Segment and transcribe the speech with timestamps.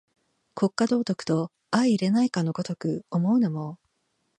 [0.55, 3.77] 国家道徳と相容れないかの如く思うのも、